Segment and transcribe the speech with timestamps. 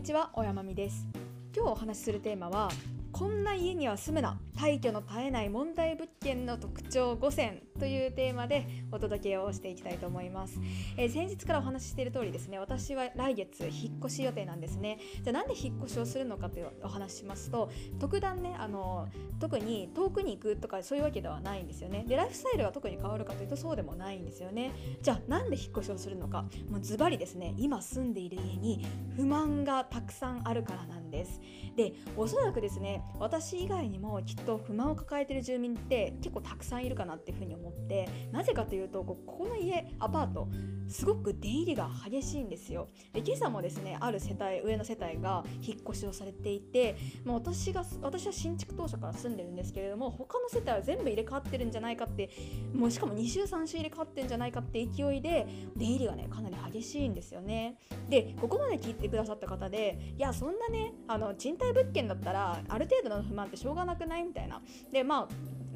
[0.00, 1.06] にちは、おやまみです。
[1.54, 2.70] 今日お話しするテーマは、
[3.20, 4.40] こんな家には住むな。
[4.56, 10.60] 退去の絶えない問題物件の特徴5選というテーマでお届けをしていきたいと思います、
[10.98, 14.98] えー、先日からお話ししている通りですね私は来月引っ越し予定なんですね。
[15.22, 19.08] じゃあなんで引っ越しをするのかというお話しますと特段ねあの
[19.38, 22.04] 特に遠くに行くとかそういうわけではないんですよね。
[22.06, 24.72] でライフスタイルが特に変わるかというとそうでもないんですよね。
[25.02, 26.46] じゃあなんで引っ越しをするのか。
[26.70, 30.99] もうズバリですね今住んでいる家に不満がたくさんあるからなんです。
[31.10, 31.40] です。
[31.76, 40.48] でおそらくですね私以外にもきっと不満を抱えてる住民って結構たくさんいるかなっていうふうに思ってなぜかというとここの家アパート
[40.88, 42.88] すごく出入りが激しいんですよ。
[43.12, 52.30] で今朝もですねある世帯上の世帯が引っ越しをされていてもう私が私は新築当初から住んでるんですけれども他の世帯は全部入れ替わってるんじゃないかって
[52.74, 55.46] もうしかも2週3週入れ替わってるんじゃないかって勢いで
[55.76, 57.76] 出入りがねかなり激しいんですよね。
[58.08, 64.60] でここまで聞いてくださった方でいやそんなねあの賃貸物件だったらある程度の不満ってしょうがなくないみたいな
[64.92, 65.28] でまあ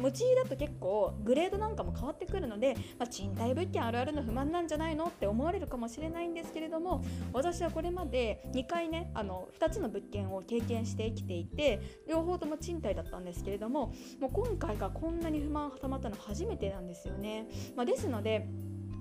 [0.00, 17.46] 持ち家だと結構グレードなんかも変わってくるので、まあ、賃貸物件あるあるの不満なんじゃないのって思われるかもしれないんですけれども私はこれまで2回ねあの2つの物件を経験してきていて両方とも賃貸だったんですけれどももう今回がこんなに不満がたまったの初めてなんですよね。
[17.76, 18.46] まあ、ですので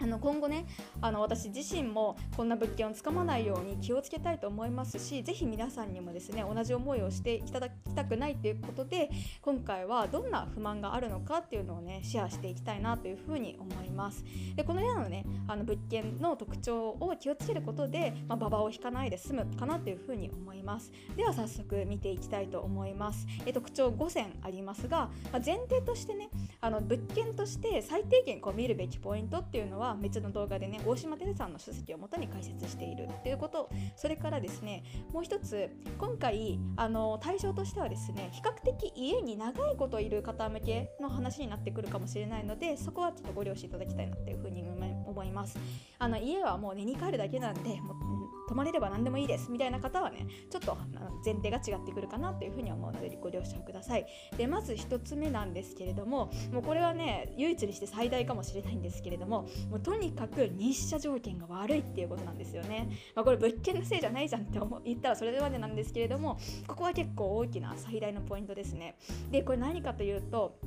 [0.00, 0.66] あの今後ね
[1.00, 9.10] あの私自身もこんな物件をつかまないように気をつけたいと思いますしぜひ皆さんにもですね同じ思いをしていただきたくないということで
[9.42, 14.24] 今回はどんな不満があるのかっていうのをねシェアしていきたいなというふうに思います。
[14.54, 20.92] でこのようなねあの物件の特徴を気をつけることで、まあ、馬場を引かないで済むかなというふうに思います。
[21.16, 23.26] では早速見ていきたいと思います。
[23.46, 33.68] え特徴5選ありますが、まあ、前提としてねあの物件として最低限こう見るべきポイントっていうのはは別の動画でね大島てるさんの書籍をもとに解説しているということ。
[33.96, 44.62] それからですねもう一つ今回あの対象としてはですね比較的家に長いこといる方向けの話になってくるかもしれないのでそこはちょっとご了承いただきたいなっていうふうに
[45.06, 45.58] 思います。
[45.98, 48.17] あの家はもう寝に帰るだけなんでもう
[48.48, 50.76] 泊まれれば何でもいいですみたいな方はねちょっと
[51.24, 54.06] 前提が違ってくるかなというふうに思うのでご了承ください。
[54.36, 68.96] でまず1つ目なんですけれどももうこれはね唯一にして最大かもしれないんですけれどももうとにかく日射条件が悪いっていうことなんですよね、まあ、これ物件のせいじゃないじゃんって言ったらそれまでなんですけれどもここは結構大きな最大のポイントですね。
[69.30, 70.58] でこれ何かというと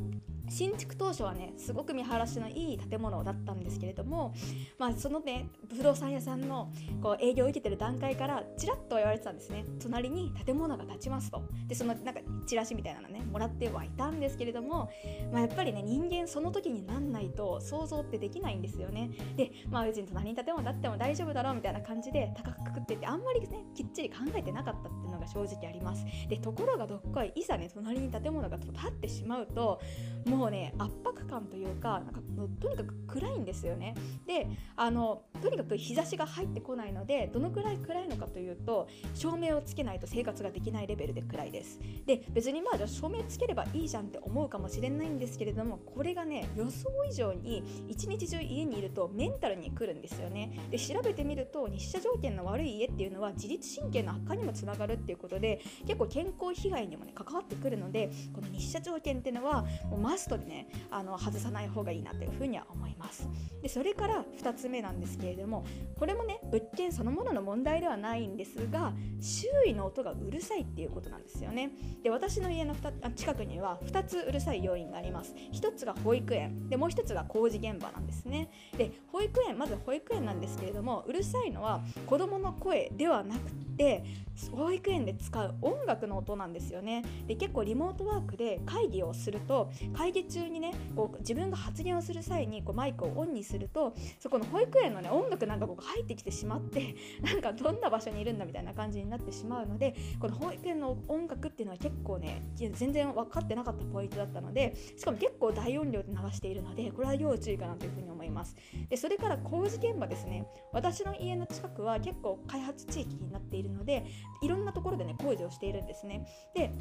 [0.51, 4.33] 新築当初はねすごく見晴らしのいい建物だったんですけれども、
[4.77, 6.69] まあ、そのね不動産屋さんの
[7.01, 9.65] こう営業を受けてる段階からちらっと言われてたんですね。
[9.81, 11.41] 隣に建物が建ちますと。
[11.67, 14.89] でそのなんかチラシみたいなのねもらってはいたんですけれども、
[15.31, 19.09] まあ、やっぱりね人間その時になんないと想像ってできないんですよね。
[19.37, 26.05] でまあ別に隣に建物だっても大丈夫だろうみたいな感じで高くくっててあんまりねきっちり考えてなかったっていうのが正直あります。
[26.27, 29.79] でところがどっこいいざね隣に建物が建ってしまうと
[30.25, 33.93] もうもうね圧迫感というかなんかもうとにかく暗いんですよね。
[34.25, 41.79] であのとにかく日差しが入ってこないのでどのくらい暗いのかというと照明をつけないと生活ができないレベルで暗いです。
[42.05, 50.59] で別にまあじゃあ照明つければいいじゃんって思うかもしれないんですけれどもこれがね予想以上に一日中家にいるとメンタルに来るんですよね。
[50.69, 63.27] で調べてみると日射条件の悪い家っていうのは自律神経の悪化にもつながるっていうことで結構健康被害にもね関わってくるのでこの日射条件っていうのはもうマストでねあの外さない方がいいなというふうには思います。
[63.61, 65.65] でそれから2つ目なんですけれども
[65.97, 71.71] これもね物件そのものの問題ではないんですが周囲の音がうるさいっていうことなんですよね。
[72.01, 75.35] で私の家のあ近くには2つうるさい要因があります。
[75.51, 76.69] 1つが保育園。
[76.69, 78.49] でもう1つが工事現場なんですね。
[78.77, 84.05] で保育園まず保育園なんですけれどもうるさいのは子どもの声ではなくて
[84.51, 87.03] 保育園で使う音楽の音なんですよね。
[87.27, 108.55] で結構リモートワークで会議をすると会議中にねこう自分が発言をする際にこうマイクをオンにするとそこの保育園のね音楽なんかこう入ってきてしまってなん かどんな場所にいるんだみたいな感じになってしまうのでこの保育園の音楽っていうのは結構ね全然分かってなかったポイントだったのでしかも結構大音量で流しているのでこれは要注意かなというふうに思います。
[108.89, 110.45] でそれから工事現場ですね。
[110.71, 114.05] 私の家の近くは結構開発地域になっているので
[114.41, 116.25] いろんなところでね工事をしているんですね。
[116.55, 116.71] で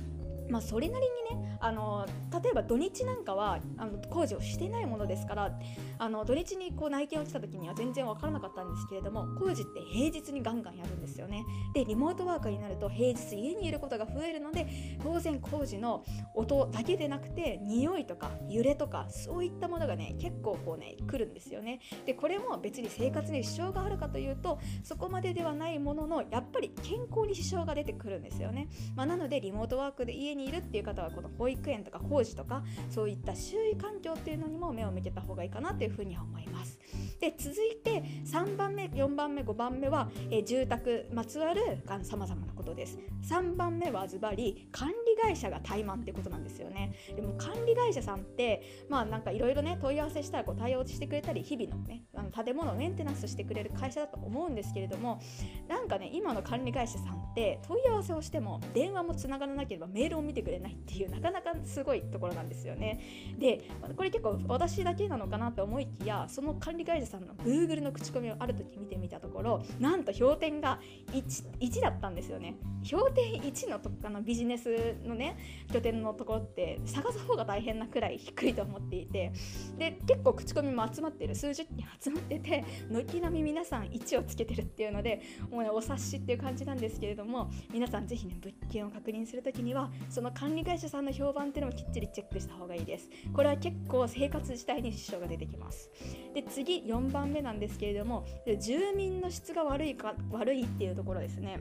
[0.51, 2.07] まあ、それなりにねあの
[2.43, 5.53] 例えば土日なんかはあの工事をしてないものですから
[5.99, 11.45] あの土日にこう内見をした時には全然分からなかったんですけれども工事って平日にガンガンやるんですよね。
[11.75, 14.67] でリモートワークになると平日家にいることが増えるので
[15.03, 16.05] 当然工事の
[16.35, 21.81] 音だけでなくて匂いとか揺れとかそういったものがね結構こうね来るんですよね。
[22.05, 36.79] でこれも別に生活に支障があるかというとそこまでではないもののやっぱり健康に支障が出てくるんですよね、まあ、なのでリモートワークで家にいるっていう方はこの保育園とか工事とかそういった周囲環境っていうのにも目を向けた方がいいかなというふうには思います。
[37.21, 41.63] で続いて3番目4番目5番目は、え住宅まつわる
[42.03, 42.99] さまざまなことです。
[43.29, 46.95] 3番目はズバリ管理会社が怠慢ってことなんですよね。
[47.15, 55.21] でも管理会社さんってまあなんかいろいろね問い合わせしたらこう対応してくれたり日々のねあの建物をメンテナンスしてくれる会社だと思うんですけれども
[55.69, 63.01] なんかね今の管理会社さんって問い合わせをしても電話もつながらなければメールを見てくれないっていうなかなかすごいところなんですよね。
[63.39, 70.79] でこれ結構私だけなのかなと思いきやその管理会社さんの Google の口コミをある時見てみたところなんと評点が
[71.13, 72.57] 1, 1だったんですよね。
[72.83, 75.37] 評点1のとあのビジネスのね
[75.73, 79.33] 拠点のところって探す方が大変なくらい低いと思っていて。
[79.79, 81.35] で結構口コミも集まってる。
[81.35, 93.09] 数十件集まってて軒並み皆さん1をつけてるっていうのでもうねお察しっていう感じなんですけれども皆さんぜひね物件を確認する時にはその管理会社さんの評判っていうのもきっちりチェックした方がいいです。
[93.33, 95.91] これは結構生活自体に支障が出てきます。
[96.35, 98.27] で次4番目なんですけれども
[98.59, 101.61] 住民の質が悪いか悪いっていうところですね。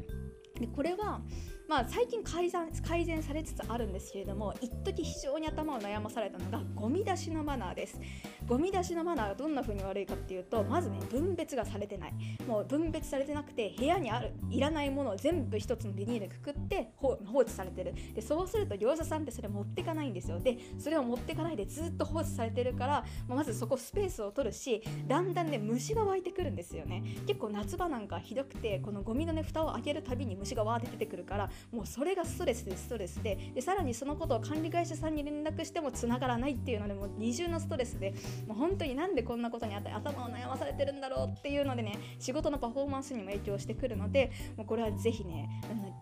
[0.60, 1.22] でこれは
[1.70, 8.00] まあ、最近改善改善されつつあるんですけれども一時非常に頭を悩まされたのがゴミ出しのマナーです。
[8.48, 12.14] ゴミ出しのマナーがどんな風に悪いかっていうとまずね分別がされてない。
[12.48, 17.94] もう分別されてなくて部屋にあるいらないものを全部一つのビニールくくって放置されてる。
[18.16, 20.40] でそうすると業者さんってそれ持ってかないんですよ。
[20.40, 27.04] でそれを持ってかないでずっと放置されてるからまずそこスペースを取るしだんだんね虫が湧いてくるんですよね。
[27.28, 38.14] 結構夏場なんかひどくてこのゴミのね蓋を開けるたびに虫がわーって出てくるからもうそれがストレスでストレスででさらにそのことを管理会社さんに連絡してもつながらないっていうのでもう二重のストレスで
[38.48, 45.50] もう本当になんでこんなことに頭を悩まされてるんだろうっていうのでね仕事のパフォーマンスにも影響してくるのでもうこれはぜひね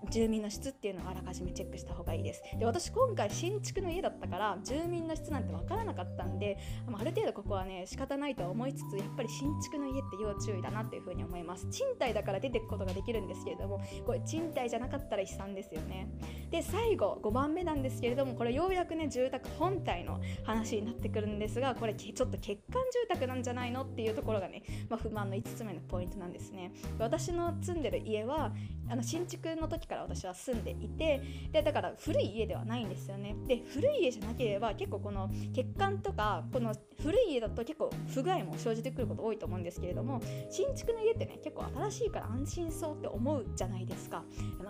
[0.09, 2.41] 住民の質っていうのをあらかじめチェックした方がいいです。
[2.57, 6.57] で私今回新築の家だったから住民の質なんて分からなかったんで
[6.87, 11.67] ある程度ここはね仕方ないとは思いつつやっぱり新築の家って要注意だなっていうふうに思います。
[11.69, 16.07] 賃貸だから出てくことができるんですけれどもこれ賃貸じゃなかったら悲惨んですよね。
[16.51, 26.71] で最後5番目なんですけれどもこれようやくね住宅本体の話になってくるんですがこれちょっと欠陥住宅なんじゃないのっていうところがね、まあ、不満の5つ目のポイントなんですね。
[26.99, 28.53] 私の住んでる家は
[28.89, 31.21] あの新築の時から私は住んでいて
[31.51, 33.35] でだから古い家ではないんですよね。
[33.47, 44.23] で古い家じゃなければ結構この欠陥とかこの古い家だと結構不具合も生じてくること多いと思うんですけれども新築の家ってね結構新しいから安心そうって思うじゃないですか。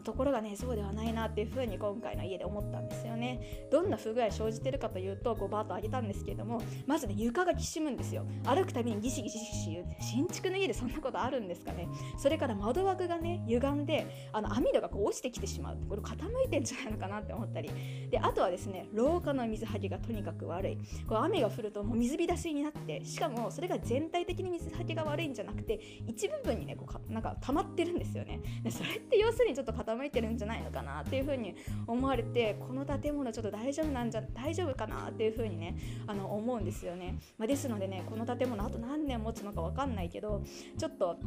[0.03, 3.67] ところがねそそうではないなっていうふうに今回の家で思ったんですよね。
[3.71, 8.25] どんな不具合生じてるかというとこうバーッと上げたんですけれどもまずね床がきしむんですよ。
[8.43, 11.87] 歩くたびにギシギシギシ言う新築の家でそんなことあるんですかね。
[12.17, 15.77] それから窓枠がね歪んであの網戸がこう落ちてきてしまう。
[15.87, 17.71] これ傾いてんじゃないのかなって思ったり。
[18.11, 20.77] であとはですね廊下の水はけがとにかく悪い。
[21.07, 28.41] こう雨が降るともう水浸しになってしかもそれが全体的に水はけが悪いんじゃなくて一部分にねこうかなんか溜まってるんですよね。
[28.65, 31.55] でそれって要するにちょっと傾いてるんじゃないのかなっていうふうに
[31.85, 35.77] 思われてこの建物ちょっと大丈夫なんじゃ大丈夫かなっていうふうにね
[36.07, 40.41] あの思うんですよね、まあ、ですのでねこの建物あと何年持つのか分かんないけど
[40.77, 41.17] ちょっと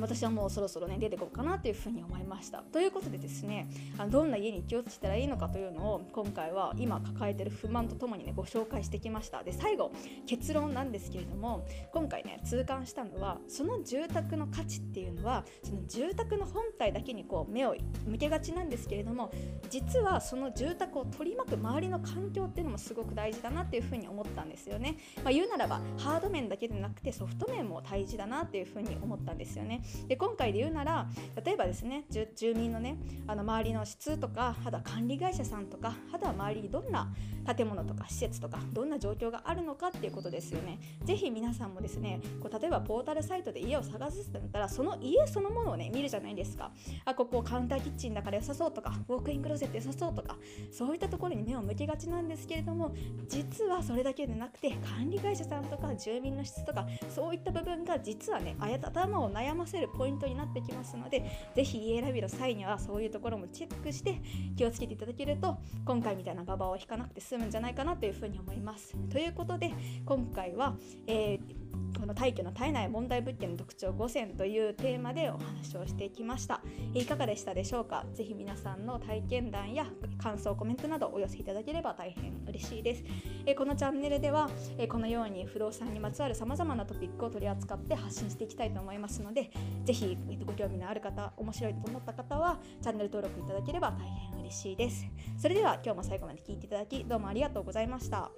[0.00, 2.58] 私はもうそろそろね出てこうかなというふうに思いました。
[2.58, 9.42] ということでですねあのどんな家に気をつけたらいいのかというのを今回は今抱えてる不満とともにねご紹介してきました。
[9.42, 9.92] で最後
[10.26, 17.74] 結論なんですけれども今回ね痛感したのはその住宅の価値っていうのはその住宅の本体だけにこう目を
[18.06, 19.30] 向けがちなんですけれども
[19.70, 29.82] 実はその住宅を取り巻く周りの環境っていうのもすごく大事だなっていうふうに思ったんですよね、まあ、言うならばハード面だけでなくてソフト面も大事だなっていうふうに思ったんですよね。
[30.08, 31.08] で今回で言うなら
[31.44, 37.12] 例えばですね住民のねあの周りの質とかあとは管理会社さんとかあとは周りにどんな
[37.54, 40.78] 建物とか施設とかどんな状況があるのかっていうことですよね。
[41.04, 46.70] ぜひ皆さんもですねこう例えばポータルサイトで家を探すってなったらその家そのものをね見るじゃないですか。
[47.04, 50.36] あここカウンターキッチンだから良さそうとかウォークインクローゼット良さそうとか
[50.70, 52.94] そういったところに目を向けがちなんですけれども
[53.28, 64.20] 実はそれだけでなくて管理会社さんとか住民の質とかそういった部分が実はねあや頭を悩ませるポイントになってきますのでぜひ家選びの際にはそういうところもチェックして
[64.56, 68.96] 気をつけていただけると今回みたいな馬場を引かなくて済むんじゃないかなというふうに思います。
[69.10, 69.72] ということで
[70.04, 70.76] 今回は、
[71.06, 71.57] えー
[71.98, 76.60] この退去の絶えない問題物件の特徴5選というテーマでお話をしてきました。
[76.94, 78.06] いかがでしたでしょうか？
[78.14, 83.04] ぜひ皆さんの体験談や感想コメントなどお寄せいただければ大変嬉しいです。
[83.46, 84.48] えこのチャンネルでは
[84.78, 89.50] えこのように不動産にまつわるさまざまなトピックを取り扱って発信していきたいと思いますので
[89.84, 95.04] ぜひご興味のある方面白いと思った方はチャンネル登録いただければ大変嬉しいです。
[95.36, 98.30] それでは今日も最後まで聞いていただきどうもありがとうございました。